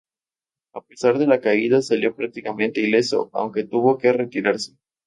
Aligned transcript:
A 0.73 0.81
pesar 0.83 1.19
de 1.19 1.27
la 1.27 1.41
caída 1.41 1.83
salió 1.83 2.15
prácticamente 2.15 2.81
ileso, 2.81 3.29
aunque 3.33 3.65
tuvo 3.65 3.99
que 3.99 4.11
retirarse. 4.11 4.75